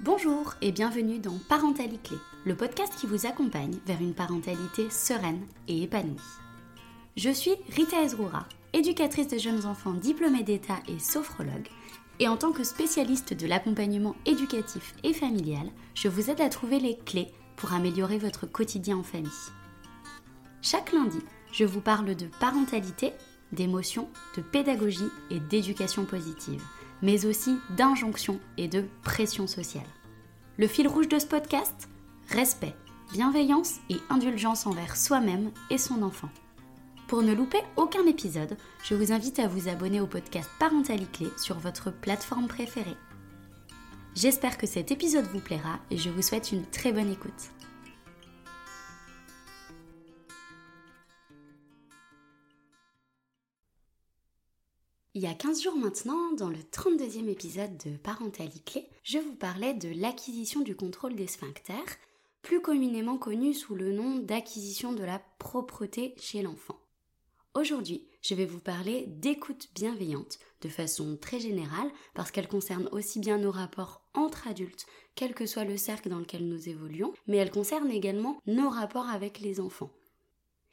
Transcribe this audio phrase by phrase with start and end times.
[0.00, 5.82] Bonjour et bienvenue dans Parentalité le podcast qui vous accompagne vers une parentalité sereine et
[5.82, 6.20] épanouie.
[7.16, 11.68] Je suis Rita Ezroura, éducatrice de jeunes enfants diplômée d'État et sophrologue,
[12.18, 16.80] et en tant que spécialiste de l'accompagnement éducatif et familial, je vous aide à trouver
[16.80, 19.30] les clés pour améliorer votre quotidien en famille.
[20.60, 21.20] Chaque lundi,
[21.52, 23.12] je vous parle de parentalité,
[23.52, 26.62] d'émotion, de pédagogie et d'éducation positive,
[27.04, 29.86] mais aussi d'injonction et de pression sociale.
[30.56, 31.88] Le fil rouge de ce podcast
[32.30, 32.74] Respect,
[33.12, 36.30] bienveillance et indulgence envers soi-même et son enfant.
[37.06, 41.58] Pour ne louper aucun épisode, je vous invite à vous abonner au podcast Parentalité sur
[41.58, 42.96] votre plateforme préférée.
[44.14, 47.50] J'espère que cet épisode vous plaira et je vous souhaite une très bonne écoute.
[55.16, 59.72] Il y a 15 jours maintenant, dans le 32e épisode de Parentalité, je vous parlais
[59.72, 61.98] de l'acquisition du contrôle des sphincters,
[62.42, 66.80] plus communément connu sous le nom d'acquisition de la propreté chez l'enfant.
[67.54, 73.20] Aujourd'hui, je vais vous parler d'écoute bienveillante de façon très générale parce qu'elle concerne aussi
[73.20, 74.84] bien nos rapports entre adultes,
[75.14, 79.08] quel que soit le cercle dans lequel nous évoluons, mais elle concerne également nos rapports
[79.08, 79.92] avec les enfants.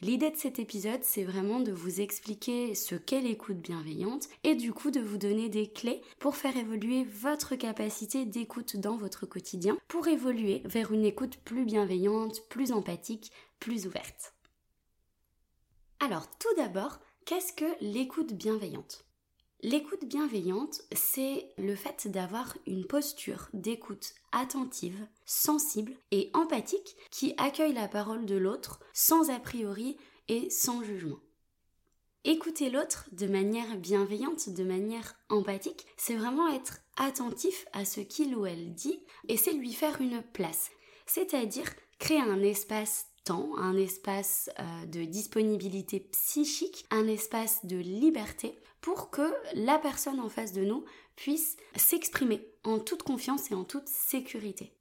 [0.03, 4.73] L'idée de cet épisode, c'est vraiment de vous expliquer ce qu'est l'écoute bienveillante et du
[4.73, 9.77] coup de vous donner des clés pour faire évoluer votre capacité d'écoute dans votre quotidien,
[9.87, 14.33] pour évoluer vers une écoute plus bienveillante, plus empathique, plus ouverte.
[15.99, 19.05] Alors tout d'abord, qu'est-ce que l'écoute bienveillante?
[19.63, 27.73] L'écoute bienveillante, c'est le fait d'avoir une posture d'écoute attentive, sensible et empathique qui accueille
[27.73, 29.97] la parole de l'autre sans a priori
[30.29, 31.19] et sans jugement.
[32.23, 38.35] Écouter l'autre de manière bienveillante, de manière empathique, c'est vraiment être attentif à ce qu'il
[38.35, 40.71] ou elle dit et c'est lui faire une place,
[41.05, 48.57] c'est-à-dire créer un espace temps, un espace euh, de disponibilité psychique, un espace de liberté
[48.81, 50.83] pour que la personne en face de nous
[51.15, 54.75] puisse s'exprimer en toute confiance et en toute sécurité.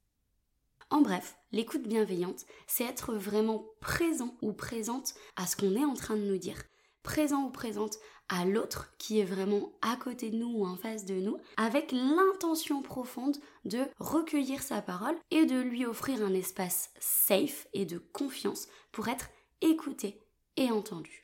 [0.89, 5.93] En bref, l'écoute bienveillante, c'est être vraiment présent ou présente à ce qu'on est en
[5.93, 6.61] train de nous dire,
[7.01, 7.97] présent ou présente
[8.27, 11.91] à l'autre qui est vraiment à côté de nous ou en face de nous, avec
[11.91, 17.97] l'intention profonde de recueillir sa parole et de lui offrir un espace safe et de
[17.97, 19.29] confiance pour être
[19.61, 20.21] écouté
[20.57, 21.20] et entendu.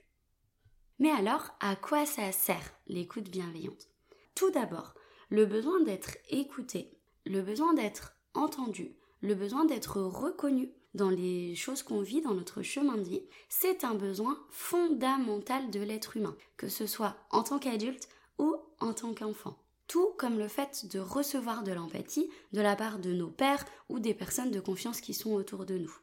[0.99, 3.87] Mais alors, à quoi ça sert l'écoute bienveillante?
[4.33, 4.95] Tout d'abord,
[5.29, 11.83] le besoin d'être écouté, le besoin d'être entendu, le besoin d'être reconnu dans les choses
[11.83, 16.67] qu'on vit dans notre chemin de vie, c'est un besoin fondamental de l'être humain, que
[16.67, 18.09] ce soit en tant qu'adulte
[18.39, 19.57] ou en tant qu'enfant.
[19.87, 23.99] Tout comme le fait de recevoir de l'empathie de la part de nos pères ou
[23.99, 25.95] des personnes de confiance qui sont autour de nous.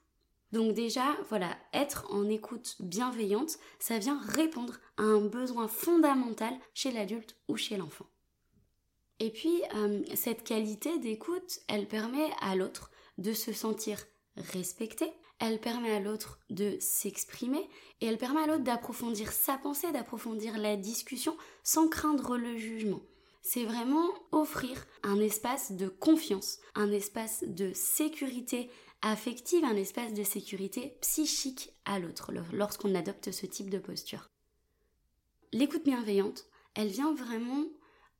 [0.55, 6.93] Donc déjà, voilà, être en écoute bienveillante, ça vient répondre à un besoin fondamental chez
[6.93, 8.07] l'adulte ou chez l'enfant.
[9.19, 13.99] Et puis, euh, cette qualité d'écoute, elle permet à l'autre de se sentir
[14.37, 17.69] respecté, elle permet à l'autre de s'exprimer
[18.01, 23.03] et elle permet à l'autre d'approfondir sa pensée, d'approfondir la discussion sans craindre le jugement.
[23.43, 28.71] C'est vraiment offrir un espace de confiance, un espace de sécurité
[29.13, 34.31] affective, un espace de sécurité psychique à l'autre lorsqu'on adopte ce type de posture.
[35.53, 37.65] L'écoute bienveillante, elle vient vraiment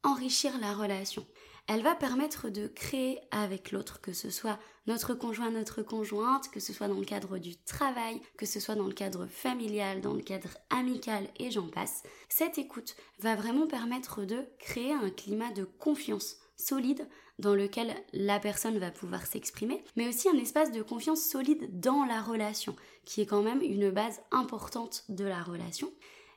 [0.03, 1.27] enrichir la relation
[1.67, 6.61] elle va permettre de créer avec l'autre, que ce soit notre conjoint, notre conjointe, que
[6.61, 10.13] ce soit dans le cadre du travail, que ce soit dans le cadre familial, dans
[10.13, 12.03] le cadre amical et j'en passe.
[12.29, 18.39] Cette écoute va vraiment permettre de créer un climat de confiance solide dans lequel la
[18.39, 23.21] personne va pouvoir s'exprimer, mais aussi un espace de confiance solide dans la relation, qui
[23.21, 25.93] est quand même une base importante de la relation.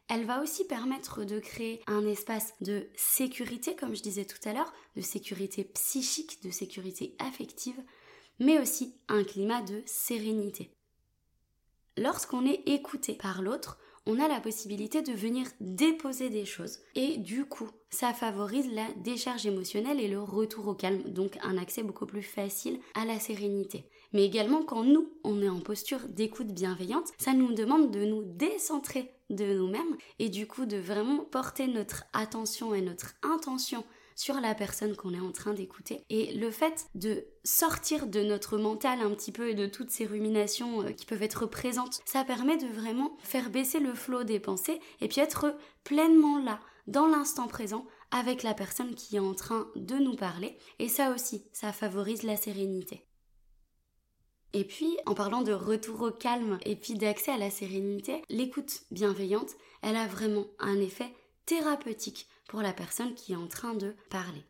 [0.09, 4.53] Elle va aussi permettre de créer un espace de sécurité, comme je disais tout à
[4.53, 7.79] l'heure, de sécurité psychique, de sécurité affective,
[8.39, 10.71] mais aussi un climat de sérénité.
[11.97, 17.17] Lorsqu'on est écouté par l'autre, on a la possibilité de venir déposer des choses et
[17.17, 21.83] du coup, ça favorise la décharge émotionnelle et le retour au calme, donc un accès
[21.83, 23.85] beaucoup plus facile à la sérénité.
[24.13, 28.23] Mais également quand nous, on est en posture d'écoute bienveillante, ça nous demande de nous
[28.23, 33.83] décentrer de nous-mêmes et du coup de vraiment porter notre attention et notre intention
[34.17, 36.03] sur la personne qu'on est en train d'écouter.
[36.09, 40.05] Et le fait de sortir de notre mental un petit peu et de toutes ces
[40.05, 44.39] ruminations euh, qui peuvent être présentes, ça permet de vraiment faire baisser le flot des
[44.39, 49.35] pensées et puis être pleinement là, dans l'instant présent, avec la personne qui est en
[49.35, 50.57] train de nous parler.
[50.79, 53.05] Et ça aussi, ça favorise la sérénité.
[54.53, 58.81] Et puis, en parlant de retour au calme et puis d'accès à la sérénité, l'écoute
[58.89, 59.51] bienveillante,
[59.83, 61.13] elle a vraiment un effet
[61.45, 64.43] thérapeutique pour la personne qui est en train de parler.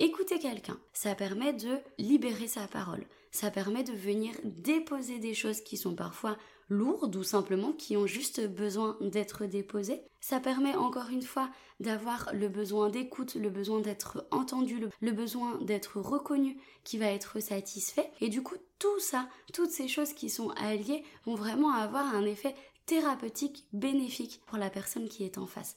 [0.00, 5.60] Écouter quelqu'un, ça permet de libérer sa parole, ça permet de venir déposer des choses
[5.60, 6.36] qui sont parfois
[6.68, 10.02] lourdes ou simplement qui ont juste besoin d'être déposées.
[10.20, 15.58] Ça permet encore une fois d'avoir le besoin d'écoute, le besoin d'être entendu, le, besoin
[15.60, 18.10] d'être reconnu qui va être satisfait.
[18.20, 22.24] Et du coup, tout ça, toutes ces choses qui sont alliées vont vraiment avoir un
[22.24, 22.54] effet
[22.86, 25.76] thérapeutique bénéfique pour la personne qui est en face.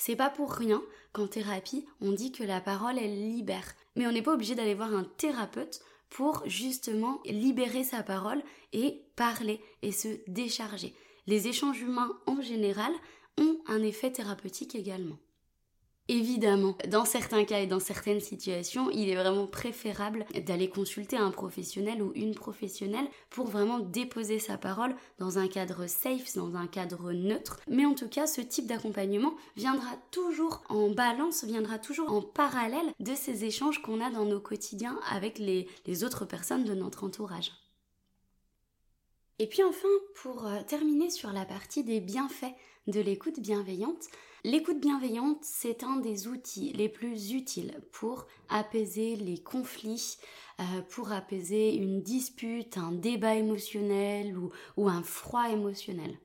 [0.00, 0.82] C'est pas pour rien
[1.12, 3.74] qu'en thérapie, on dit que la parole, elle libère.
[3.96, 8.42] Mais on n'est pas obligé d'aller voir un thérapeute pour justement libérer sa parole
[8.72, 10.94] et parler et se décharger.
[11.26, 12.92] Les échanges humains en général
[13.38, 15.18] ont un effet thérapeutique également.
[16.12, 21.30] Évidemment, dans certains cas et dans certaines situations, il est vraiment préférable d'aller consulter un
[21.30, 26.66] professionnel ou une professionnelle pour vraiment déposer sa parole dans un cadre safe, dans un
[26.66, 27.60] cadre neutre.
[27.68, 32.92] Mais en tout cas, ce type d'accompagnement viendra toujours en balance, viendra toujours en parallèle
[32.98, 35.68] de ces échanges qu'on a dans nos quotidiens avec les,
[36.02, 37.52] autres personnes de notre entourage.
[39.38, 42.56] Et puis enfin, pour euh, terminer sur la partie des bienfaits
[42.88, 44.08] de l'écoute bienveillante,
[44.42, 50.16] L'écoute bienveillante, c'est un des outils les plus utiles pour apaiser les conflits,
[50.60, 56.18] euh, pour apaiser une dispute, un débat émotionnel ou, ou un froid émotionnel.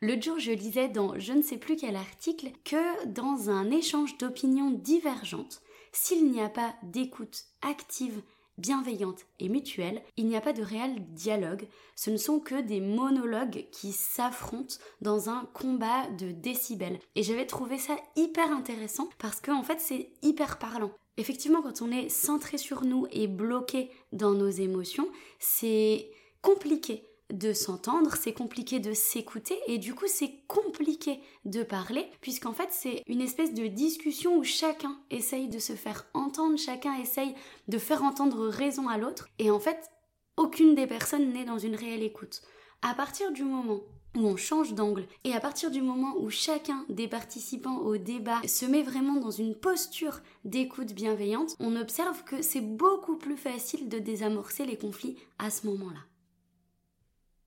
[0.00, 4.18] Le jour, je lisais dans je ne sais plus quel article que dans un échange
[4.18, 8.20] d'opinions divergentes, s'il n'y a pas d'écoute active
[8.58, 11.66] bienveillante et mutuelle, il n'y a pas de réel dialogue,
[11.96, 16.98] ce ne sont que des monologues qui s'affrontent dans un combat de décibels.
[17.14, 20.90] Et j'avais trouvé ça hyper intéressant parce qu'en en fait c'est hyper parlant.
[21.16, 25.08] Effectivement, quand on est centré sur nous et bloqué dans nos émotions,
[25.40, 26.10] c'est
[26.42, 32.52] compliqué de s'entendre, c'est compliqué de s'écouter et du coup c'est compliqué de parler puisqu'en
[32.52, 37.34] fait c'est une espèce de discussion où chacun essaye de se faire entendre, chacun essaye
[37.68, 39.90] de faire entendre raison à l'autre et en fait
[40.36, 42.42] aucune des personnes n'est dans une réelle écoute.
[42.80, 43.80] À partir du moment
[44.16, 48.40] où on change d'angle et à partir du moment où chacun des participants au débat
[48.46, 53.88] se met vraiment dans une posture d'écoute bienveillante, on observe que c'est beaucoup plus facile
[53.88, 56.00] de désamorcer les conflits à ce moment-là.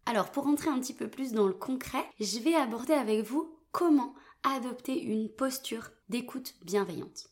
[0.05, 3.55] Alors pour entrer un petit peu plus dans le concret, je vais aborder avec vous
[3.71, 4.13] comment
[4.43, 7.29] adopter une posture d'écoute bienveillante.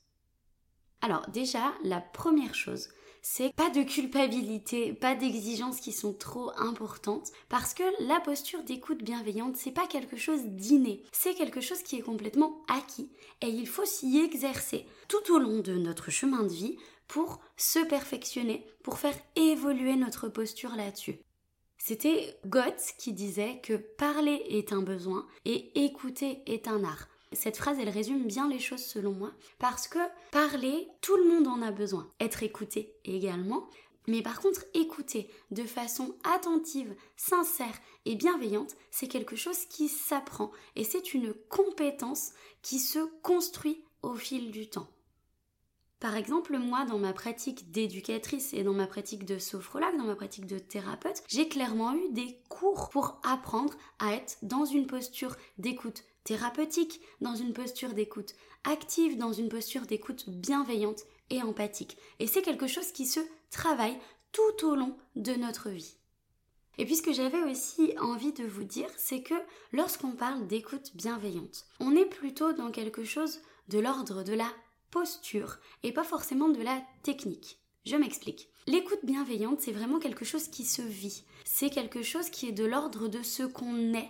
[1.02, 2.90] Alors déjà, la première chose,
[3.22, 9.04] c'est pas de culpabilité, pas d'exigences qui sont trop importantes, parce que la posture d'écoute
[9.04, 13.10] bienveillante, c'est pas quelque chose d'inné, c'est quelque chose qui est complètement acquis,
[13.42, 16.78] et il faut s'y exercer tout au long de notre chemin de vie
[17.08, 21.20] pour se perfectionner, pour faire évoluer notre posture là-dessus.
[21.80, 27.08] C'était Goethe qui disait que parler est un besoin et écouter est un art.
[27.32, 30.00] Cette phrase, elle résume bien les choses selon moi, parce que
[30.32, 32.12] parler, tout le monde en a besoin.
[32.20, 33.70] Être écouté également.
[34.08, 40.52] Mais par contre, écouter de façon attentive, sincère et bienveillante, c'est quelque chose qui s'apprend
[40.76, 44.90] et c'est une compétence qui se construit au fil du temps.
[46.00, 50.16] Par exemple, moi, dans ma pratique d'éducatrice et dans ma pratique de sophrologue, dans ma
[50.16, 55.36] pratique de thérapeute, j'ai clairement eu des cours pour apprendre à être dans une posture
[55.58, 61.98] d'écoute thérapeutique, dans une posture d'écoute active, dans une posture d'écoute bienveillante et empathique.
[62.20, 63.20] Et c'est quelque chose qui se
[63.52, 63.98] travaille
[64.32, 65.96] tout au long de notre vie.
[66.78, 69.34] Et puis ce que j'avais aussi envie de vous dire, c'est que
[69.74, 74.50] lorsqu'on parle d'écoute bienveillante, on est plutôt dans quelque chose de l'ordre de la
[74.92, 77.60] posture et pas forcément de la technique.
[77.86, 78.50] Je m'explique.
[78.68, 81.24] L'écoute bienveillante, c'est vraiment quelque chose qui se vit.
[81.46, 84.10] C'est quelque chose qui est de l'ordre de ce qu'on est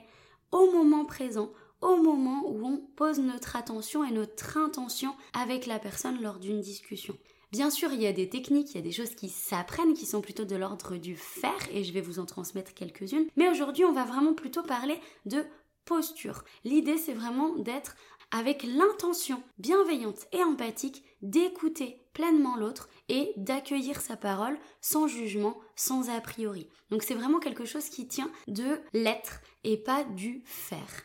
[0.51, 5.79] au moment présent, au moment où on pose notre attention et notre intention avec la
[5.79, 7.17] personne lors d'une discussion.
[7.51, 10.05] Bien sûr, il y a des techniques, il y a des choses qui s'apprennent, qui
[10.05, 13.25] sont plutôt de l'ordre du faire, et je vais vous en transmettre quelques-unes.
[13.38, 15.43] Mais aujourd'hui, on va vraiment plutôt parler de
[15.86, 16.43] posture.
[16.63, 17.95] L'idée, c'est vraiment d'être
[18.31, 26.09] avec l'intention bienveillante et empathique d'écouter pleinement l'autre et d'accueillir sa parole sans jugement, sans
[26.09, 26.67] a priori.
[26.89, 31.03] Donc c'est vraiment quelque chose qui tient de l'être et pas du faire.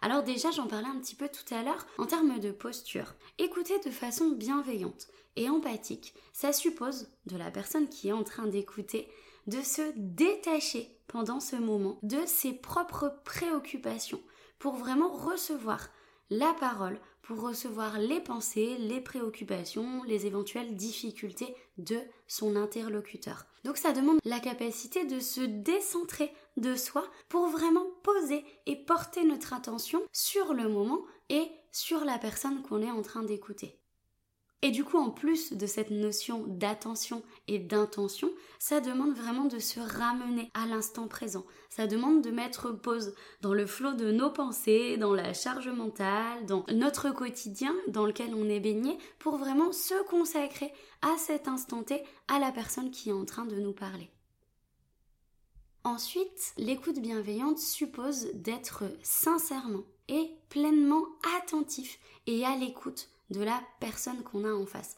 [0.00, 3.14] Alors déjà, j'en parlais un petit peu tout à l'heure en termes de posture.
[3.38, 8.46] Écouter de façon bienveillante et empathique, ça suppose de la personne qui est en train
[8.46, 9.08] d'écouter
[9.48, 14.20] de se détacher pendant ce moment de ses propres préoccupations,
[14.58, 15.88] pour vraiment recevoir
[16.30, 23.46] la parole, pour recevoir les pensées, les préoccupations, les éventuelles difficultés de son interlocuteur.
[23.64, 29.24] Donc ça demande la capacité de se décentrer de soi pour vraiment poser et porter
[29.24, 33.78] notre attention sur le moment et sur la personne qu'on est en train d'écouter.
[34.60, 39.60] Et du coup, en plus de cette notion d'attention et d'intention, ça demande vraiment de
[39.60, 41.44] se ramener à l'instant présent.
[41.70, 46.44] Ça demande de mettre pause dans le flot de nos pensées, dans la charge mentale,
[46.46, 50.72] dans notre quotidien dans lequel on est baigné, pour vraiment se consacrer
[51.02, 54.10] à cet instant T, à la personne qui est en train de nous parler.
[55.84, 61.04] Ensuite, l'écoute bienveillante suppose d'être sincèrement et pleinement
[61.38, 64.96] attentif et à l'écoute de la personne qu'on a en face.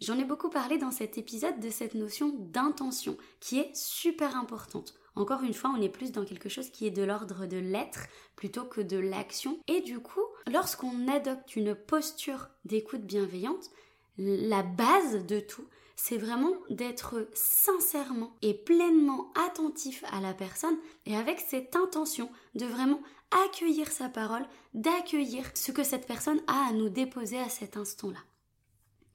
[0.00, 4.94] J'en ai beaucoup parlé dans cet épisode de cette notion d'intention qui est super importante.
[5.14, 8.06] Encore une fois, on est plus dans quelque chose qui est de l'ordre de l'être
[8.36, 9.58] plutôt que de l'action.
[9.66, 13.70] Et du coup, lorsqu'on adopte une posture d'écoute bienveillante,
[14.18, 15.66] la base de tout,
[15.96, 20.76] c'est vraiment d'être sincèrement et pleinement attentif à la personne
[21.06, 23.00] et avec cette intention de vraiment
[23.30, 28.20] accueillir sa parole, d'accueillir ce que cette personne a à nous déposer à cet instant-là.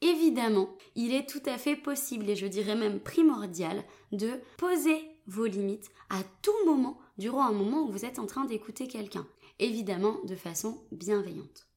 [0.02, 5.46] Évidemment, il est tout à fait possible et je dirais même primordial de poser vos
[5.46, 9.28] limites à tout moment durant un moment où vous êtes en train d'écouter quelqu'un.
[9.60, 11.71] Évidemment de façon bienveillante.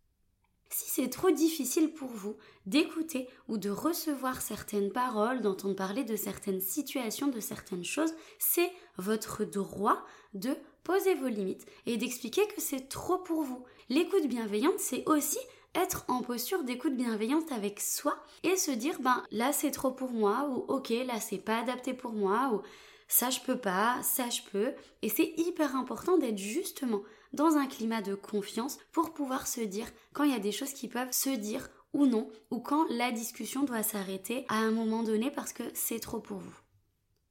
[0.77, 2.35] Si c'est trop difficile pour vous
[2.67, 8.73] d'écouter ou de recevoir certaines paroles, d'entendre parler de certaines situations, de certaines choses, c'est
[8.99, 10.51] votre droit de
[10.83, 13.65] poser vos limites et d'expliquer que c'est trop pour vous.
[13.89, 15.39] L'écoute bienveillante, c'est aussi
[15.77, 20.11] être en posture d'écoute bienveillante avec soi et se dire ben là c'est trop pour
[20.11, 22.63] moi ou ok là c'est pas adapté pour moi ou
[23.07, 27.03] ça je peux pas, ça je peux et c'est hyper important d'être justement
[27.35, 30.73] dans un climat de confiance pour pouvoir se dire quand il y a des choses
[30.73, 35.03] qui peuvent se dire ou non ou quand la discussion doit s'arrêter à un moment
[35.03, 36.55] donné parce que c'est trop pour vous.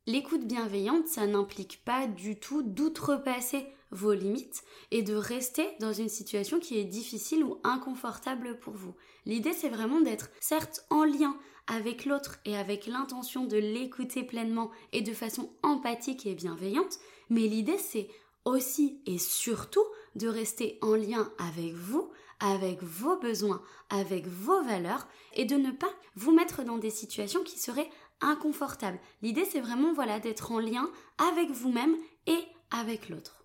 [0.06, 6.10] L'écoute bienveillante, ça n'implique pas du tout d'outrepasser vos limites et de rester dans une
[6.10, 8.96] situation qui est difficile ou inconfortable pour vous.
[9.26, 14.72] L'idée, c'est vraiment d'être certes en lien avec l'autre et avec l'intention de l'écouter pleinement
[14.92, 18.10] et de façon empathique et bienveillante, mais l'idée, c'est
[18.46, 19.86] aussi et surtout
[20.16, 25.72] de rester en lien avec vous, avec vos besoins, avec vos valeurs et de ne
[25.72, 27.90] pas vous mettre dans des situations qui seraient
[28.22, 29.00] inconfortable.
[29.22, 31.96] L'idée c'est vraiment voilà d'être en lien avec vous-même
[32.28, 32.40] et
[32.72, 33.43] avec l'autre.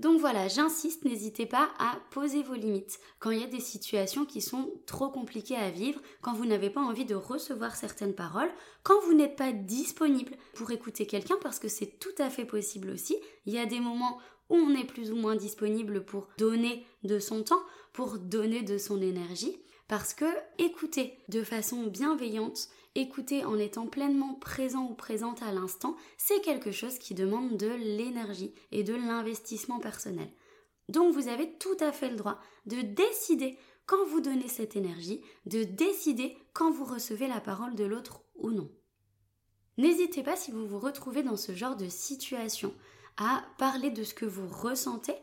[0.00, 4.24] Donc voilà, j'insiste, n'hésitez pas à poser vos limites quand il y a des situations
[4.24, 8.50] qui sont trop compliquées à vivre, quand vous n'avez pas envie de recevoir certaines paroles,
[8.82, 12.88] quand vous n'êtes pas disponible pour écouter quelqu'un parce que c'est tout à fait possible
[12.88, 13.14] aussi.
[13.44, 17.18] Il y a des moments où on est plus ou moins disponible pour donner de
[17.18, 19.58] son temps, pour donner de son énergie,
[19.90, 20.24] parce que
[20.58, 26.70] écouter de façon bienveillante, écouter en étant pleinement présent ou présente à l'instant, c'est quelque
[26.70, 30.30] chose qui demande de l'énergie et de l'investissement personnel.
[30.88, 35.22] Donc vous avez tout à fait le droit de décider quand vous donnez cette énergie,
[35.46, 38.70] de décider quand vous recevez la parole de l'autre ou non.
[39.76, 42.72] N'hésitez pas si vous vous retrouvez dans ce genre de situation
[43.16, 45.16] à parler de ce que vous ressentez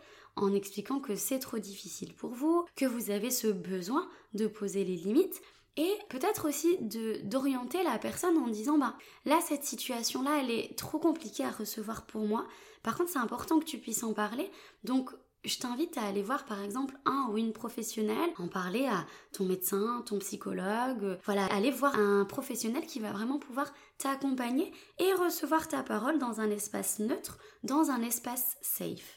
[0.43, 4.83] en expliquant que c'est trop difficile pour vous, que vous avez ce besoin de poser
[4.83, 5.41] les limites
[5.77, 6.77] et peut-être aussi
[7.23, 11.51] d'orienter la personne en disant bah là cette situation là elle est trop compliquée à
[11.51, 12.47] recevoir pour moi
[12.81, 14.49] par contre c'est important que tu puisses en parler
[14.83, 15.11] donc
[15.47, 19.45] je t'invite à aller voir par exemple un ou une professionnelle, en parler à ton
[19.45, 25.67] médecin, ton psychologue, voilà, aller voir un professionnel qui va vraiment pouvoir t'accompagner et recevoir
[25.67, 29.16] ta parole dans un espace neutre, dans un espace safe.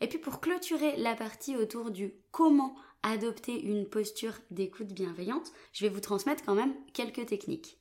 [0.00, 5.84] Et puis pour clôturer la partie autour du comment adopter une posture d'écoute bienveillante, je
[5.84, 7.78] vais vous transmettre quand même quelques techniques.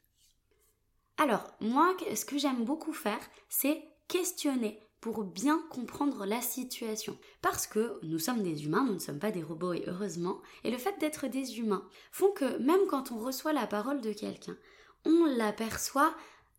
[1.18, 7.18] Alors, moi, ce que j'aime beaucoup faire, c'est questionner pour bien comprendre la situation.
[7.42, 10.72] Parce que nous sommes des humains, nous ne sommes pas des robots et heureusement, et
[10.72, 14.58] le fait d'être des humains font que même quand on reçoit la parole de quelqu'un,
[15.06, 16.16] on l'aperçoit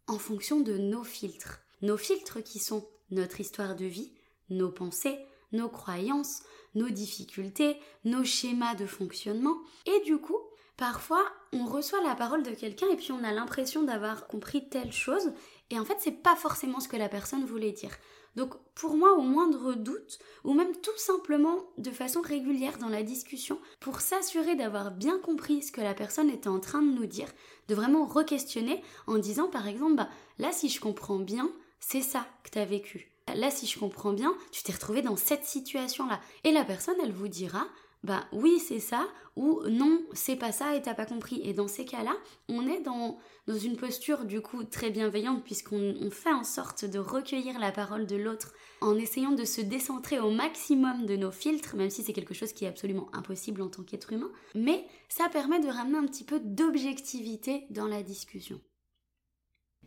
[0.08, 1.60] en fonction de nos filtres.
[1.80, 4.12] Nos filtres qui sont notre histoire de vie,
[4.50, 5.18] nos pensées,
[5.52, 6.42] nos croyances,
[6.74, 9.56] nos difficultés, nos schémas de fonctionnement.
[9.86, 10.38] Et du coup,
[10.76, 14.92] parfois, on reçoit la parole de quelqu'un et puis on a l'impression d'avoir compris telle
[14.92, 15.32] chose
[15.70, 17.96] et en fait, c'est pas forcément ce que la personne voulait dire.
[18.36, 23.02] Donc, pour moi, au moindre doute, ou même tout simplement de façon régulière dans la
[23.02, 27.06] discussion, pour s'assurer d'avoir bien compris ce que la personne était en train de nous
[27.06, 27.28] dire,
[27.68, 32.26] de vraiment re-questionner en disant par exemple, bah, là, si je comprends bien, c'est ça
[32.44, 36.20] que tu as vécu là si je comprends bien, tu t'es retrouvé dans cette situation-là.
[36.44, 37.66] Et la personne, elle vous dira,
[38.04, 41.68] bah oui c'est ça ou non c'est pas ça et t'as pas compris et dans
[41.68, 42.14] ces cas-là
[42.48, 46.98] on est dans dans une posture du coup très bienveillante puisqu'on fait en sorte de
[46.98, 51.76] recueillir la parole de l'autre en essayant de se décentrer au maximum de nos filtres
[51.76, 55.28] même si c'est quelque chose qui est absolument impossible en tant qu'être humain mais ça
[55.28, 58.60] permet de ramener un petit peu d'objectivité dans la discussion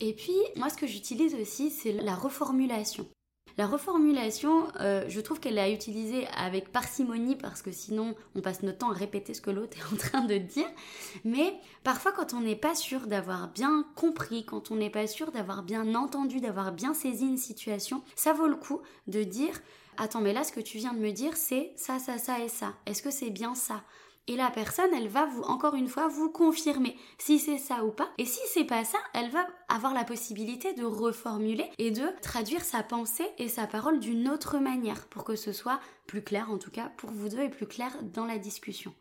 [0.01, 3.07] et puis, moi, ce que j'utilise aussi, c'est la reformulation.
[3.57, 8.63] La reformulation, euh, je trouve qu'elle a utilisée avec parcimonie parce que sinon on passe
[8.63, 10.67] notre temps à répéter ce que l'autre est en train de dire.
[11.23, 15.31] Mais parfois quand on n'est pas sûr d'avoir bien compris, quand on n'est pas sûr
[15.31, 19.61] d'avoir bien entendu, d'avoir bien saisi une situation, ça vaut le coup de dire
[19.97, 22.49] Attends, mais là ce que tu viens de me dire c'est ça, ça, ça et
[22.49, 22.73] ça.
[22.85, 23.83] Est-ce que c'est bien ça?
[24.27, 27.91] Et la personne, elle va vous, encore une fois, vous confirmer si c'est ça ou
[27.91, 28.09] pas.
[28.17, 32.63] Et si c'est pas ça, elle va avoir la possibilité de reformuler et de traduire
[32.63, 36.57] sa pensée et sa parole d'une autre manière pour que ce soit plus clair, en
[36.57, 38.95] tout cas pour vous deux, et plus clair dans la discussion.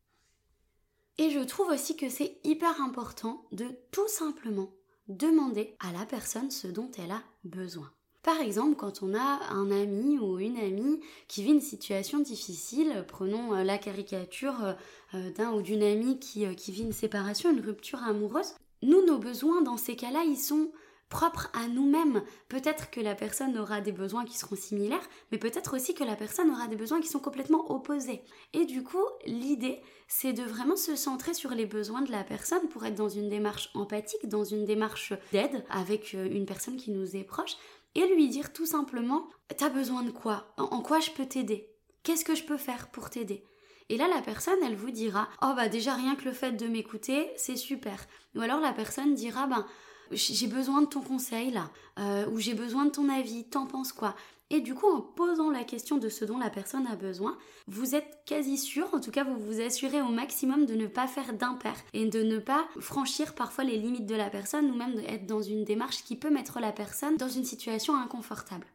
[1.16, 4.70] Et je trouve aussi que c'est hyper important de tout simplement
[5.08, 7.90] demander à la personne ce dont elle a besoin.
[8.24, 13.04] Par exemple, quand on a un ami ou une amie qui vit une situation difficile,
[13.06, 14.72] prenons euh, la caricature euh,
[15.12, 19.60] euh, d'un ou d'une amie qui, vit une séparation, une rupture amoureuse, nous, nos besoins
[19.60, 20.72] dans ces cas-là, ils sont
[21.10, 22.22] propres à nous-mêmes.
[22.48, 26.16] Peut-être que la personne aura des besoins qui seront similaires, mais peut-être aussi que la
[26.16, 28.22] personne aura des besoins qui sont complètement opposés.
[28.54, 32.68] Et du coup, l'idée, c'est de vraiment se centrer sur les besoins de la personne
[32.68, 37.16] pour être dans une démarche empathique, dans une démarche d'aide avec une personne qui nous
[37.16, 37.56] est proche,
[37.94, 40.54] et lui dire tout simplement T'as besoin de quoi?
[40.56, 41.68] En quoi je peux t'aider?
[42.02, 43.44] Qu'est-ce que je peux faire pour t'aider?
[43.90, 46.66] Et là, la personne, elle vous dira Oh, bah, déjà, rien que le fait de
[46.66, 48.06] m'écouter, c'est super.
[48.34, 49.66] Ou alors, la personne dira Ben,
[50.10, 53.92] j'ai besoin de ton conseil là, euh, ou j'ai besoin de ton avis, t'en penses
[53.92, 54.14] quoi?
[54.50, 57.94] Et du coup, en posant la question de ce dont la personne a besoin, vous
[57.94, 61.32] êtes quasi sûr, en tout cas vous vous assurez au maximum de ne pas faire
[61.32, 65.26] d'impair et de ne pas franchir parfois les limites de la personne ou même d'être
[65.26, 68.66] dans une démarche qui peut mettre la personne dans une situation inconfortable.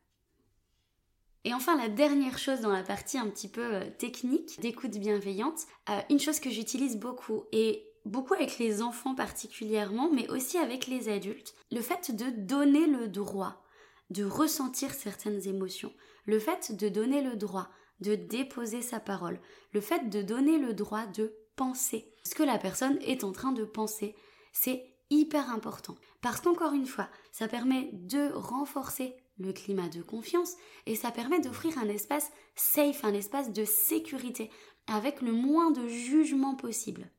[1.45, 5.67] Et enfin, la dernière chose dans la partie un petit peu euh, technique d'écoute bienveillante,
[5.89, 10.87] euh, une chose que j'utilise beaucoup et beaucoup avec les enfants particulièrement, mais aussi avec
[10.87, 13.63] les adultes, le fait de donner le droit
[14.09, 15.93] de ressentir certaines émotions,
[16.25, 17.69] le fait de donner le droit
[18.01, 19.39] de déposer sa parole,
[19.73, 23.51] le fait de donner le droit de penser ce que la personne est en train
[23.51, 24.15] de penser,
[24.53, 25.95] c'est hyper important.
[26.21, 31.39] Parce qu'encore une fois, ça permet de renforcer le climat de confiance et ça permet
[31.39, 34.49] d'offrir un espace safe, un espace de sécurité,
[34.87, 37.09] avec le moins de jugement possible.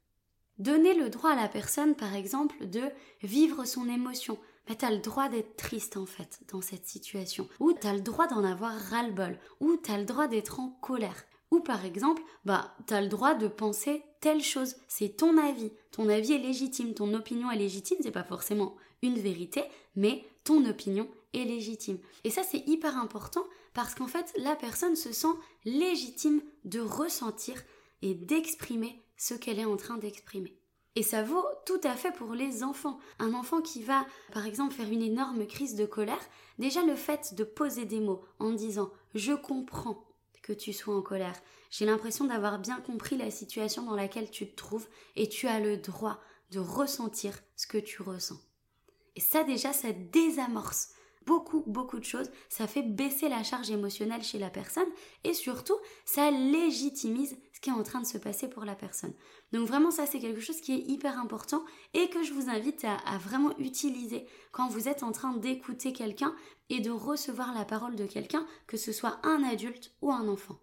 [0.58, 2.82] Donner le droit à la personne, par exemple, de
[3.22, 4.38] vivre son émotion,
[4.78, 8.44] t'as le droit d'être triste en fait dans cette situation, ou t'as le droit d'en
[8.44, 11.24] avoir ras-le-bol, ou t'as le droit d'être en colère.
[11.50, 14.76] Ou par exemple, bah, t'as le droit de penser telle chose.
[14.86, 15.72] C'est ton avis.
[15.90, 16.94] Ton avis est légitime.
[16.94, 17.98] Ton opinion est légitime.
[18.02, 19.64] C'est pas forcément une vérité,
[19.96, 21.98] mais ton opinion est légitime.
[22.22, 23.44] Et ça, c'est hyper important
[23.74, 27.60] parce qu'en fait, la personne se sent légitime de ressentir
[28.02, 30.56] et d'exprimer ce qu'elle est en train d'exprimer.
[30.96, 32.98] Et ça vaut tout à fait pour les enfants.
[33.18, 36.20] Un enfant qui va, par exemple, faire une énorme crise de colère,
[36.58, 40.04] déjà le fait de poser des mots en disant je comprends
[40.42, 44.50] que tu sois en colère, j'ai l'impression d'avoir bien compris la situation dans laquelle tu
[44.50, 46.18] te trouves et tu as le droit
[46.50, 48.40] de ressentir ce que tu ressens.
[49.14, 50.88] Et ça déjà, ça désamorce
[51.26, 52.30] beaucoup, beaucoup de choses.
[52.48, 54.88] Ça fait baisser la charge émotionnelle chez la personne
[55.24, 59.12] et surtout, ça légitimise ce qui est en train de se passer pour la personne.
[59.52, 62.84] Donc vraiment, ça, c'est quelque chose qui est hyper important et que je vous invite
[62.84, 66.34] à, vraiment utiliser quand vous êtes en train d'écouter quelqu'un
[66.70, 70.58] et de recevoir la parole de quelqu'un, que ce soit un adulte ou un enfant.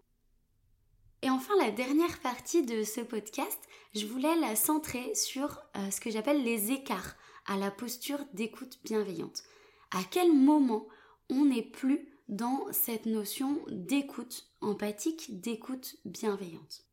[1.22, 3.60] Et enfin, la dernière partie de ce podcast,
[3.94, 7.14] je voulais la centrer sur euh, ce que j'appelle les écarts
[7.46, 9.44] à la posture d'écoute bienveillante
[9.90, 10.86] à quel moment
[11.30, 16.87] on n'est plus dans cette notion d'écoute empathique, d'écoute bienveillante?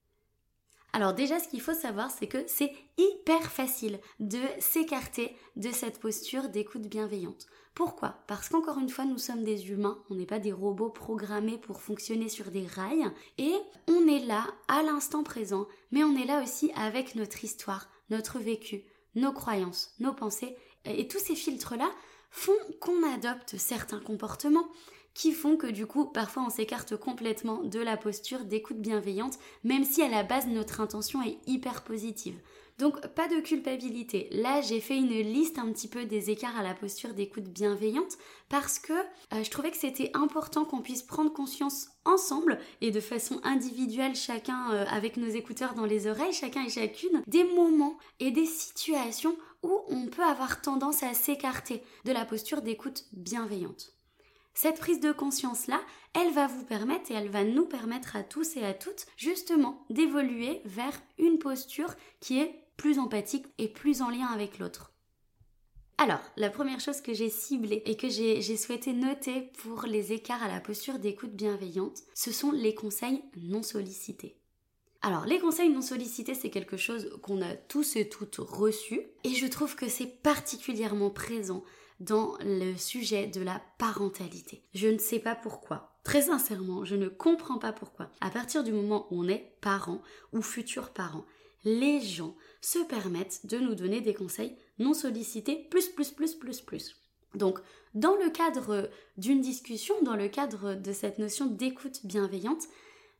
[0.95, 5.99] Alors déjà, ce qu'il faut savoir, c'est que c'est hyper facile de s'écarter de cette
[5.99, 7.47] posture d'écoute bienveillante.
[7.73, 8.23] Pourquoi?
[8.27, 11.81] Parce qu'encore une fois, nous sommes des humains, on n'est pas des robots programmés pour
[11.81, 13.51] fonctionner sur des rails, et
[13.89, 18.39] on est là à l'instant présent, mais on est là aussi avec notre histoire, notre
[18.39, 20.55] vécu, nos croyances, nos pensées,
[20.85, 21.91] et tous ces filtres-là
[22.31, 24.69] font qu'on adopte certains comportements
[25.15, 29.83] qui font que du coup parfois on s'écarte complètement de la posture d'écoute bienveillante même
[29.83, 32.39] si à la base notre intention est hyper positive.
[32.77, 34.27] Donc pas de culpabilité.
[34.31, 38.17] Là, j'ai fait une liste un petit peu des écarts à la posture d'écoute bienveillante
[38.49, 42.99] parce que euh, je trouvais que c'était important qu'on puisse prendre conscience ensemble et de
[42.99, 47.97] façon individuelle, chacun euh, avec nos écouteurs dans les oreilles, chacun et chacune, des moments
[48.19, 53.94] et des situations où on peut avoir tendance à s'écarter de la posture d'écoute bienveillante.
[54.55, 55.81] Cette prise de conscience-là,
[56.13, 59.85] elle va vous permettre et elle va nous permettre à tous et à toutes justement
[59.89, 64.93] d'évoluer vers une posture qui est plus empathique et plus en lien avec l'autre.
[65.97, 70.43] Alors, la première chose que j'ai ciblée et que j'ai souhaité noter pour les écarts
[70.43, 74.37] à la posture d'écoute bienveillante, ce sont les conseils non sollicités.
[75.01, 79.35] Alors, les conseils non sollicités, c'est quelque chose qu'on a tous et toutes reçus, et
[79.35, 81.63] je trouve que c'est particulièrement présent
[81.99, 84.63] dans le sujet de la parentalité.
[84.73, 85.97] Je ne sais pas pourquoi.
[86.03, 88.09] Très sincèrement, je ne comprends pas pourquoi.
[88.21, 90.01] À partir du moment où on est parent
[90.33, 91.25] ou futur parent,
[91.63, 96.61] les gens se permettent de nous donner des conseils non sollicités plus plus plus plus
[96.61, 96.95] plus.
[97.33, 97.59] Donc,
[97.95, 102.63] dans le cadre d'une discussion, dans le cadre de cette notion d'écoute bienveillante,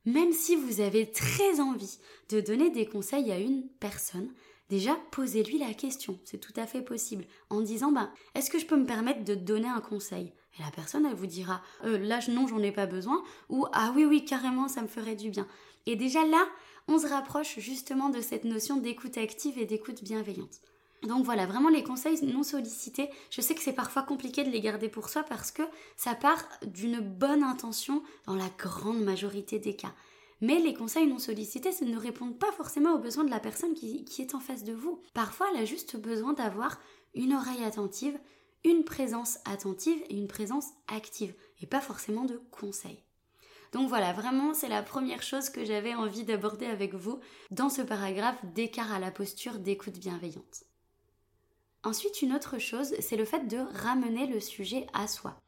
[0.04, 4.30] même si vous avez très envie de donner des conseils à une personne,
[4.68, 8.66] déjà posez-lui la question, c'est tout à fait possible, en disant bah, est-ce que je
[8.66, 10.32] peux me permettre de donner un conseil?
[10.58, 13.92] Et la personne, elle vous dira euh, là, non, j'en ai pas besoin, ou ah
[13.94, 15.46] oui, oui, carrément, ça me ferait du bien.
[15.86, 16.46] Et déjà là,
[16.88, 20.60] on se rapproche justement de cette notion d'écoute active et d'écoute bienveillante.
[21.02, 24.60] Donc voilà, vraiment les conseils non sollicités, je sais que c'est parfois compliqué de les
[24.60, 25.62] garder pour soi parce que
[25.96, 29.94] ça part d'une bonne intention dans la grande majorité des cas.
[30.40, 33.74] Mais les conseils non sollicités, ça ne répondent pas forcément aux besoins de la personne
[33.74, 35.00] qui, qui est en face de vous.
[35.14, 36.78] Parfois, elle a juste besoin d'avoir
[37.14, 38.18] une oreille attentive,
[38.64, 43.02] une présence attentive et une présence active, et pas forcément de conseils.
[43.72, 47.20] Donc voilà, vraiment, c'est la première chose que j'avais envie d'aborder avec vous
[47.50, 50.64] dans ce paragraphe d'écart à la posture d'écoute bienveillante.
[51.82, 55.40] Ensuite, une autre chose, c'est le fait de ramener le sujet à soi.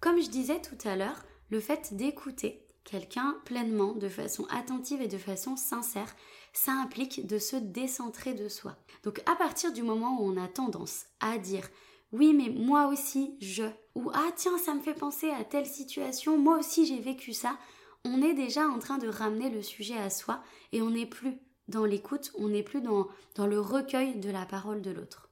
[0.00, 5.08] Comme je disais tout à l'heure, le fait d'écouter, quelqu'un pleinement, de façon attentive et
[5.08, 6.14] de façon sincère,
[6.52, 8.76] ça implique de se décentrer de soi.
[9.02, 11.68] Donc à partir du moment où on a tendance à dire
[12.12, 16.38] oui mais moi aussi je ou ah tiens ça me fait penser à telle situation,
[16.38, 17.58] moi aussi j'ai vécu ça,
[18.04, 21.38] on est déjà en train de ramener le sujet à soi et on n'est plus
[21.68, 25.25] dans l'écoute, on n'est plus dans, dans le recueil de la parole de l'autre.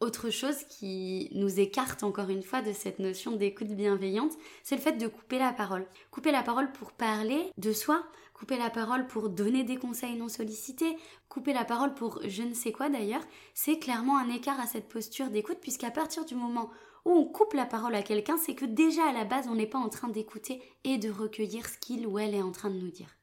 [0.00, 4.32] Autre chose qui nous écarte encore une fois de cette notion d'écoute bienveillante,
[4.62, 5.86] c'est le fait de couper la parole.
[6.10, 10.30] Couper la parole pour parler de soi, couper la parole pour donner des conseils non
[10.30, 10.96] sollicités,
[11.28, 13.20] couper la parole pour je ne sais quoi d'ailleurs,
[13.52, 16.70] c'est clairement un écart à cette posture d'écoute puisqu'à partir du moment
[17.04, 19.66] où on coupe la parole à quelqu'un, c'est que déjà à la base on n'est
[19.66, 22.80] pas en train d'écouter et de recueillir ce qu'il ou elle est en train de
[22.80, 23.18] nous dire.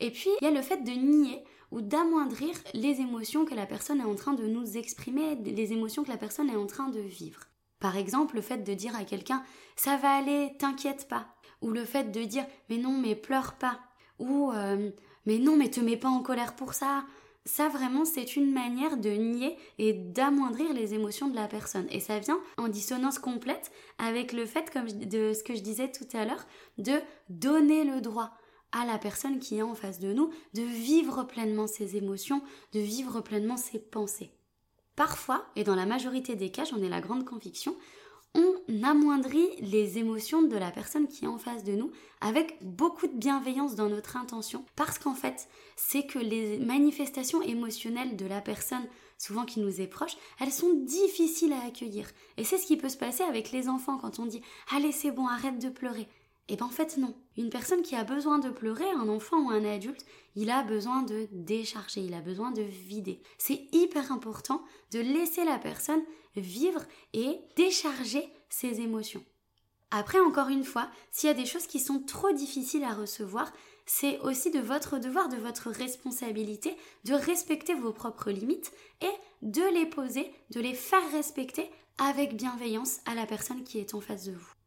[0.00, 3.66] Et puis il y a le fait de nier ou d'amoindrir les émotions que la
[3.66, 6.88] personne est en train de nous exprimer, les émotions que la personne est en train
[6.88, 7.40] de vivre.
[7.80, 9.42] Par exemple, le fait de dire à quelqu'un
[9.76, 11.26] ça va aller, t'inquiète pas,
[11.60, 13.78] ou le fait de dire mais non, mais pleure pas,
[14.18, 14.90] ou euh,
[15.26, 17.04] mais non, mais te mets pas en colère pour ça.
[17.44, 21.86] Ça vraiment, c'est une manière de nier et d'amoindrir les émotions de la personne.
[21.90, 25.90] Et ça vient en dissonance complète avec le fait, comme de ce que je disais
[25.90, 27.00] tout à l'heure, de
[27.30, 28.32] donner le droit
[28.72, 32.80] à la personne qui est en face de nous de vivre pleinement ses émotions, de
[32.80, 34.30] vivre pleinement ses pensées.
[34.96, 37.76] Parfois, et dans la majorité des cas, j'en ai la grande conviction,
[38.34, 43.06] on amoindrit les émotions de la personne qui est en face de nous avec beaucoup
[43.06, 48.40] de bienveillance dans notre intention parce qu'en fait, c'est que les manifestations émotionnelles de la
[48.40, 48.86] personne
[49.18, 52.08] souvent qui nous est proche, elles sont difficiles à accueillir.
[52.36, 54.42] Et c'est ce qui peut se passer avec les enfants quand on dit
[54.74, 56.08] Allez, c'est bon, arrête de pleurer.
[56.48, 57.14] Et eh bien en fait non.
[57.36, 61.02] Une personne qui a besoin de pleurer, un enfant ou un adulte, il a besoin
[61.02, 63.20] de décharger, il a besoin de vider.
[63.36, 66.02] C'est hyper important de laisser la personne
[66.36, 66.82] vivre
[67.12, 69.22] et décharger ses émotions.
[69.90, 73.52] Après, encore une fois, s'il y a des choses qui sont trop difficiles à recevoir,
[73.84, 79.62] c'est aussi de votre devoir, de votre responsabilité de respecter vos propres limites et de
[79.72, 84.24] les poser, de les faire respecter avec bienveillance à la personne qui est en face
[84.24, 84.57] de vous.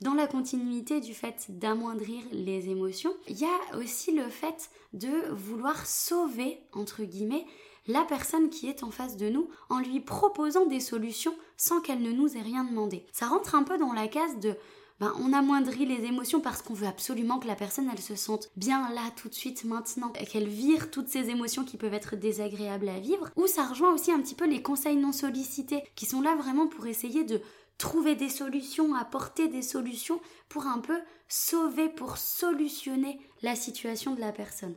[0.00, 5.28] Dans la continuité du fait d'amoindrir les émotions, il y a aussi le fait de
[5.32, 7.44] vouloir sauver, entre guillemets,
[7.88, 12.02] la personne qui est en face de nous en lui proposant des solutions sans qu'elle
[12.02, 13.06] ne nous ait rien demandé.
[13.12, 14.56] Ça rentre un peu dans la case de
[15.00, 18.50] ben, on amoindrit les émotions parce qu'on veut absolument que la personne elle se sente
[18.56, 22.88] bien là tout de suite maintenant, qu'elle vire toutes ces émotions qui peuvent être désagréables
[22.88, 23.30] à vivre.
[23.36, 26.66] Ou ça rejoint aussi un petit peu les conseils non sollicités qui sont là vraiment
[26.66, 27.40] pour essayer de
[27.78, 34.20] trouver des solutions, apporter des solutions pour un peu sauver, pour solutionner la situation de
[34.20, 34.76] la personne.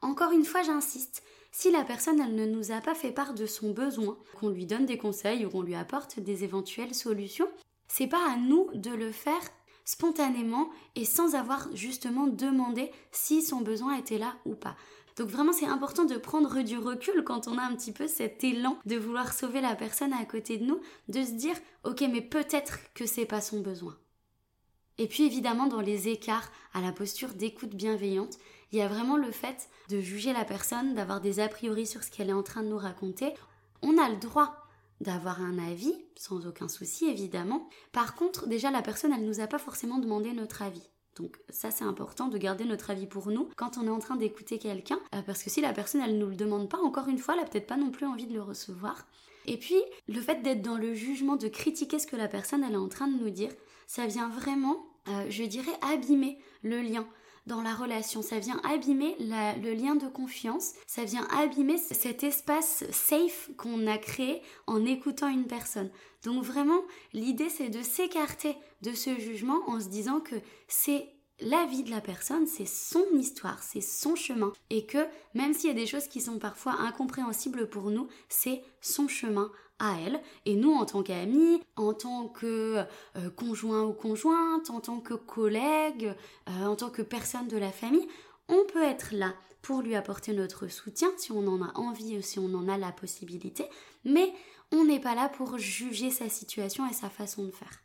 [0.00, 3.46] Encore une fois, j'insiste, si la personne elle ne nous a pas fait part de
[3.46, 7.48] son besoin, qu'on lui donne des conseils ou qu'on lui apporte des éventuelles solutions,
[7.88, 9.42] c'est pas à nous de le faire
[9.84, 14.76] spontanément et sans avoir justement demandé si son besoin était là ou pas.
[15.16, 18.42] Donc vraiment c'est important de prendre du recul quand on a un petit peu cet
[18.44, 22.22] élan de vouloir sauver la personne à côté de nous, de se dire ok mais
[22.22, 23.96] peut-être que c'est pas son besoin.
[24.98, 28.38] Et puis évidemment dans les écarts à la posture d'écoute bienveillante,
[28.72, 32.02] il y a vraiment le fait de juger la personne, d'avoir des a priori sur
[32.02, 33.34] ce qu'elle est en train de nous raconter.
[33.82, 34.61] On a le droit
[35.02, 37.68] d'avoir un avis, sans aucun souci évidemment.
[37.92, 40.88] Par contre, déjà la personne, elle nous a pas forcément demandé notre avis.
[41.16, 44.16] Donc ça c'est important de garder notre avis pour nous quand on est en train
[44.16, 47.18] d'écouter quelqu'un, euh, parce que si la personne elle nous le demande pas, encore une
[47.18, 49.06] fois, elle a peut-être pas non plus envie de le recevoir.
[49.44, 49.76] Et puis
[50.08, 52.88] le fait d'être dans le jugement, de critiquer ce que la personne elle est en
[52.88, 53.50] train de nous dire,
[53.86, 57.06] ça vient vraiment, euh, je dirais, abîmer le lien
[57.46, 58.22] dans la relation.
[58.22, 60.72] Ça vient abîmer le lien de confiance.
[60.86, 65.90] Ça vient abîmer cet espace safe qu'on a créé en écoutant une personne.
[66.24, 70.36] Donc vraiment, l'idée c'est de s'écarter de ce jugement en se disant que
[70.68, 71.08] c'est
[71.40, 74.52] la vie de la personne, c'est son histoire, c'est son chemin.
[74.70, 78.62] Et que même s'il y a des choses qui sont parfois incompréhensibles pour nous, c'est
[78.80, 79.50] son chemin
[79.82, 80.20] elle.
[80.46, 82.84] Et nous, en tant qu'amis, en tant que
[83.16, 86.14] euh, conjoint ou conjointe, en tant que collègue,
[86.48, 88.06] euh, en tant que personne de la famille,
[88.48, 92.22] on peut être là pour lui apporter notre soutien si on en a envie ou
[92.22, 93.64] si on en a la possibilité,
[94.04, 94.32] mais
[94.72, 97.82] on n'est pas là pour juger sa situation et sa façon de faire.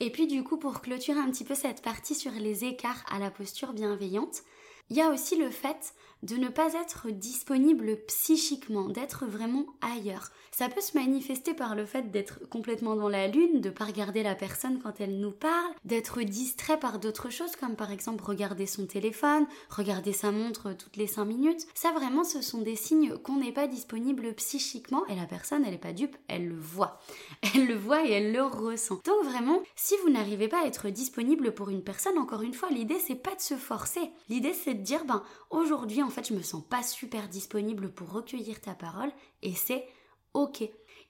[0.00, 3.18] Et puis du coup, pour clôturer un petit peu cette partie sur les écarts à
[3.18, 4.42] la posture bienveillante,
[4.90, 10.30] il y a aussi le fait de ne pas être disponible psychiquement, d'être vraiment ailleurs.
[10.50, 14.24] Ça peut se manifester par le fait d'être complètement dans la lune, de pas regarder
[14.24, 18.66] la personne quand elle nous parle, d'être distrait par d'autres choses comme par exemple regarder
[18.66, 21.66] son téléphone, regarder sa montre toutes les 5 minutes.
[21.74, 25.70] Ça vraiment ce sont des signes qu'on n'est pas disponible psychiquement et la personne elle
[25.70, 26.98] n'est pas dupe, elle le voit.
[27.54, 29.00] Elle le voit et elle le ressent.
[29.04, 32.68] Donc vraiment, si vous n'arrivez pas à être disponible pour une personne, encore une fois,
[32.70, 34.10] l'idée c'est pas de se forcer.
[34.28, 38.10] L'idée c'est de dire ben aujourd'hui en fait je me sens pas super disponible pour
[38.10, 39.86] recueillir ta parole et c'est
[40.32, 40.62] ok.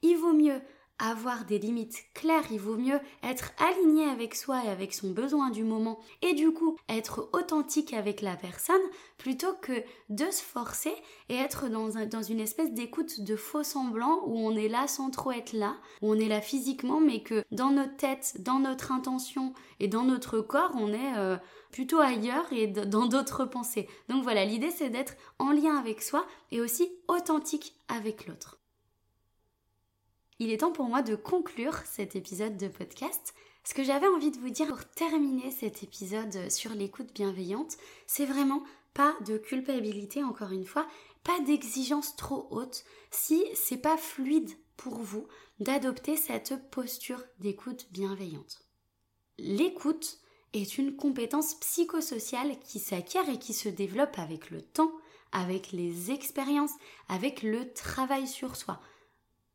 [0.03, 0.61] Il vaut mieux
[0.99, 5.51] avoir des limites claires, il vaut mieux être aligné avec soi et avec son besoin
[5.51, 8.81] du moment et du coup être authentique avec la personne
[9.17, 9.73] plutôt que
[10.09, 10.93] de se forcer
[11.29, 15.33] et être dans, une espèce d'écoute de faux semblant où on est là sans trop
[15.33, 19.53] être là, où on est là physiquement mais que dans notre tête, dans notre intention
[19.81, 21.37] et dans notre corps on est euh,
[21.71, 23.89] plutôt ailleurs et dans d'autres pensées.
[24.09, 28.58] Donc voilà, l'idée c'est d'être en lien avec soi et aussi authentique avec l'autre.
[30.41, 33.35] Il est temps pour moi de conclure cet épisode de podcast.
[33.65, 38.25] Ce que j'avais envie de vous dire pour terminer cet épisode sur l'écoute bienveillante, c'est
[38.25, 38.63] vraiment
[38.95, 40.87] pas de culpabilité encore une fois,
[41.25, 45.27] pas d'exigence trop haute si c'est pas fluide pour vous
[45.59, 48.61] d'adopter cette posture d'écoute bienveillante.
[49.39, 50.19] L'écoute
[50.53, 54.93] est une compétence psychosociale qui s'acquiert et qui se développe avec le temps,
[55.33, 56.75] avec les expériences,
[57.09, 58.81] avec le travail sur soi.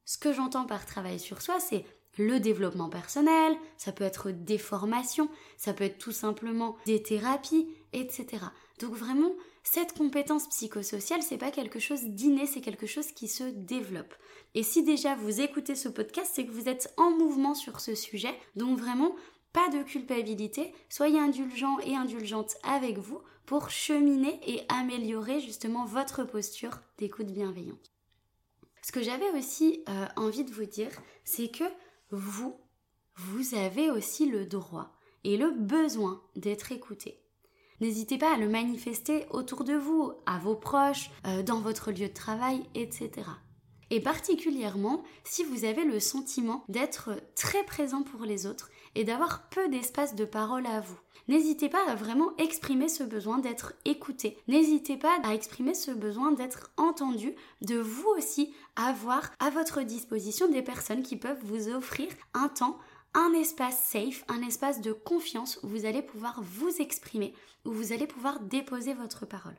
[0.06, 1.86] Ce que j'entends par travail sur soi, c'est
[2.18, 7.68] le développement personnel, ça peut être des formations, ça peut être tout simplement des thérapies,
[7.94, 8.46] etc.
[8.80, 9.32] Donc vraiment,
[9.64, 14.14] cette compétence psychosociale, c'est pas quelque chose d'inné, c'est quelque chose qui se développe.
[14.56, 17.96] Et si déjà vous écoutez ce podcast, c'est que vous êtes en mouvement sur ce
[17.96, 18.38] sujet.
[18.56, 19.16] Donc vraiment,
[19.54, 26.24] pas de culpabilité, soyez indulgents et indulgentes avec vous pour cheminer et améliorer justement votre
[26.24, 27.93] posture d'écoute bienveillante.
[28.84, 30.92] Ce que j'avais aussi euh, envie de vous dire,
[31.24, 31.64] c'est que
[32.12, 32.56] vous,
[33.16, 34.92] vous avez aussi le droit
[35.24, 37.24] et le besoin d'être écouté.
[37.80, 42.10] N'hésitez pas à le manifester autour de vous, à vos proches, euh, dans votre lieu
[42.10, 43.12] de travail, etc.
[43.90, 49.50] Et particulièrement si vous avez le sentiment d'être très présent pour les autres et d'avoir
[49.50, 50.98] peu d'espace de parole à vous.
[51.28, 54.38] N'hésitez pas à vraiment exprimer ce besoin d'être écouté.
[54.48, 60.50] N'hésitez pas à exprimer ce besoin d'être entendu, de vous aussi avoir à votre disposition
[60.50, 62.78] des personnes qui peuvent vous offrir un temps
[63.16, 67.34] un espace safe, un espace de confiance où vous allez pouvoir vous exprimer,
[67.66, 69.56] où vous allez pouvoir déposer votre parole.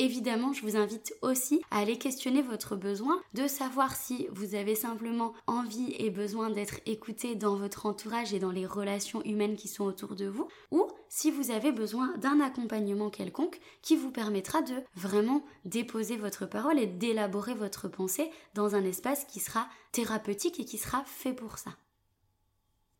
[0.00, 4.76] Évidemment, je vous invite aussi à aller questionner votre besoin, de savoir si vous avez
[4.76, 9.66] simplement envie et besoin d'être écouté dans votre entourage et dans les relations humaines qui
[9.66, 14.62] sont autour de vous, ou si vous avez besoin d'un accompagnement quelconque qui vous permettra
[14.62, 20.60] de vraiment déposer votre parole et d'élaborer votre pensée dans un espace qui sera thérapeutique
[20.60, 21.72] et qui sera fait pour ça.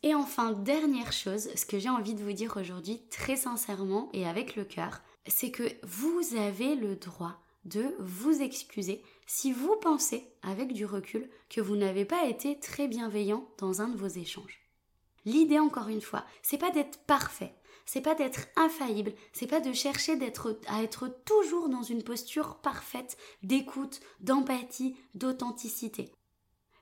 [0.03, 4.27] Et enfin, dernière chose, ce que j'ai envie de vous dire aujourd'hui très sincèrement et
[4.27, 10.27] avec le cœur, c'est que vous avez le droit de vous excuser si vous pensez,
[10.43, 14.61] avec du recul, que vous n'avez pas été très bienveillant dans un de vos échanges.
[15.25, 19.73] L'idée, encore une fois, c'est pas d'être parfait, c'est pas d'être infaillible, c'est pas de
[19.73, 20.19] chercher
[20.69, 26.13] à être toujours dans une posture parfaite d'écoute, d'empathie, d'authenticité.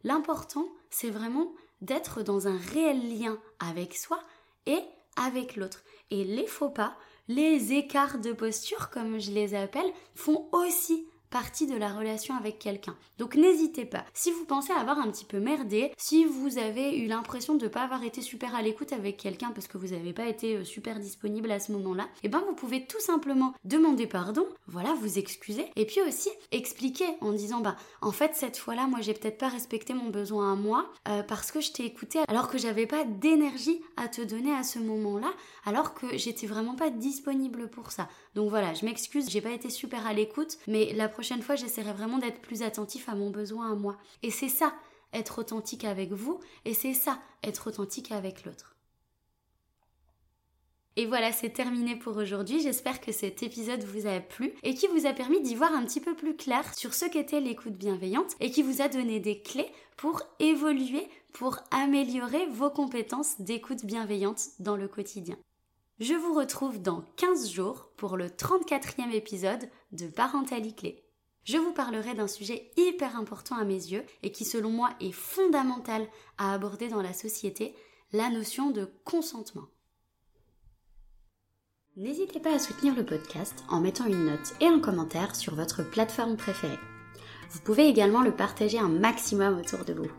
[0.05, 4.21] L'important, c'est vraiment d'être dans un réel lien avec soi
[4.67, 4.81] et
[5.17, 5.83] avec l'autre.
[6.11, 6.97] Et les faux pas,
[7.29, 12.59] les écarts de posture, comme je les appelle, font aussi partie de la relation avec
[12.59, 12.97] quelqu'un.
[13.19, 14.05] Donc n'hésitez pas.
[14.15, 17.69] Si vous pensez avoir un petit peu merdé, si vous avez eu l'impression de ne
[17.69, 20.65] pas avoir été super à l'écoute avec quelqu'un parce que vous n'avez pas été euh,
[20.65, 25.19] super disponible à ce moment-là, eh ben vous pouvez tout simplement demander pardon, voilà, vous
[25.19, 29.39] excuser, et puis aussi expliquer en disant bah en fait cette fois-là moi j'ai peut-être
[29.39, 32.87] pas respecté mon besoin à moi euh, parce que je t'ai écouté alors que j'avais
[32.87, 35.33] pas d'énergie à te donner à ce moment-là,
[35.65, 38.09] alors que j'étais vraiment pas disponible pour ça.
[38.35, 41.95] Donc voilà, je m'excuse, j'ai pas été super à l'écoute, mais la prochaine fois, j'essaierai
[41.95, 43.97] vraiment d'être plus attentif à mon besoin à moi.
[44.23, 44.75] Et c'est ça,
[45.15, 48.77] être authentique avec vous, et c'est ça, être authentique avec l'autre.
[50.97, 52.61] Et voilà, c'est terminé pour aujourd'hui.
[52.61, 55.87] J'espère que cet épisode vous a plu et qui vous a permis d'y voir un
[55.87, 59.41] petit peu plus clair sur ce qu'était l'écoute bienveillante et qui vous a donné des
[59.41, 65.39] clés pour évoluer, pour améliorer vos compétences d'écoute bienveillante dans le quotidien.
[65.99, 71.06] Je vous retrouve dans 15 jours pour le 34e épisode de Parentalité Clé.
[71.47, 75.13] Je vous parlerai d'un sujet hyper important à mes yeux et qui selon moi est
[75.13, 77.77] fondamental à aborder dans la société,
[78.13, 79.69] la notion de consentement.
[81.97, 85.89] N'hésitez pas à soutenir le podcast en mettant une note et un commentaire sur votre
[85.89, 86.81] plateforme préférée.
[87.51, 90.11] Vous pouvez également le partager un maximum autour de vous.